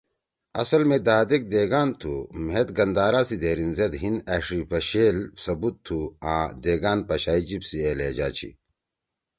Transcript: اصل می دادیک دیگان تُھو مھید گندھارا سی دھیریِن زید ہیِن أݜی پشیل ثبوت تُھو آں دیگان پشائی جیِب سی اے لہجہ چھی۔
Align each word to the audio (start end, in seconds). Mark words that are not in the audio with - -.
اصل 0.61 0.81
می 0.89 0.97
دادیک 1.07 1.41
دیگان 1.53 1.89
تُھو 1.99 2.15
مھید 2.45 2.69
گندھارا 2.77 3.21
سی 3.27 3.35
دھیریِن 3.41 3.71
زید 3.77 3.93
ہیِن 4.01 4.15
أݜی 4.35 4.59
پشیل 4.69 5.17
ثبوت 5.43 5.75
تُھو 5.85 5.99
آں 6.33 6.43
دیگان 6.63 6.99
پشائی 7.07 7.43
جیِب 7.47 7.63
سی 7.69 7.77
اے 7.83 7.91
لہجہ 7.97 8.27
چھی۔ 8.37 8.49